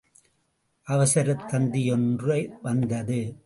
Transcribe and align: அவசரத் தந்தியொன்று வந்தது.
அவசரத் 0.87 1.53
தந்தியொன்று 1.53 2.49
வந்தது. 2.61 3.35